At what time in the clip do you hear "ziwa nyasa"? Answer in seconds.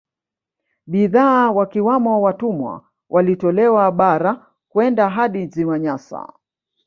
5.47-6.33